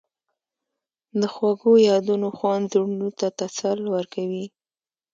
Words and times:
د 1.19 1.21
خوږو 1.33 1.71
یادونو 1.89 2.27
خوند 2.37 2.63
زړونو 2.73 3.09
ته 3.19 3.27
تسل 3.39 3.79
ورکوي. 3.95 4.45